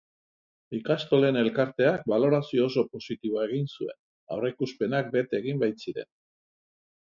Ikastolen 0.77 1.37
elkarteak 1.41 2.07
balorazio 2.13 2.65
oso 2.71 2.85
positiboa 2.97 3.45
egin 3.51 3.69
zuen, 3.77 3.95
aurreikuspenak 4.37 5.15
bete 5.19 5.41
egin 5.45 5.65
baitziren. 5.67 6.13